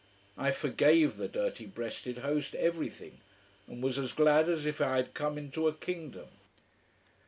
I 0.35 0.49
forgave 0.49 1.17
the 1.17 1.27
dirty 1.27 1.67
breasted 1.67 2.17
host 2.25 2.55
everything 2.55 3.21
and 3.67 3.83
was 3.83 3.99
as 3.99 4.13
glad 4.13 4.49
as 4.49 4.65
if 4.65 4.81
I 4.81 4.95
had 4.95 5.13
come 5.13 5.37
into 5.37 5.67
a 5.67 5.73
kingdom. 5.75 6.29